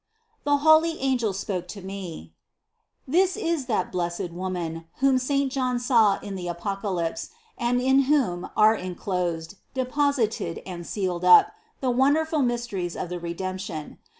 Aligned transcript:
The 0.45 0.57
holy 0.57 0.99
an 0.99 1.19
gels 1.19 1.37
spoke 1.37 1.67
to 1.67 1.81
me: 1.83 2.33
"This 3.07 3.37
is 3.37 3.67
that 3.67 3.91
blessed 3.91 4.31
Woman, 4.31 4.85
whom 4.95 5.19
Saint 5.19 5.51
John 5.51 5.77
saw 5.77 6.17
in 6.21 6.33
the 6.33 6.47
Apocalypse, 6.47 7.29
and 7.55 7.79
in 7.79 8.05
whom 8.09 8.49
are 8.57 8.73
en 8.73 8.95
closed, 8.95 9.57
deposited 9.75 10.63
and 10.65 10.87
sealed 10.87 11.23
up 11.23 11.51
the 11.81 11.91
wonderful 11.91 12.41
mysteries 12.41 12.95
of 12.95 13.09
the 13.09 13.19
Redemption. 13.19 13.99